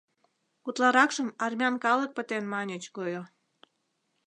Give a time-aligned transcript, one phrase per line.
[0.67, 3.23] Утларакшым армян калык пытен маньыч гойо...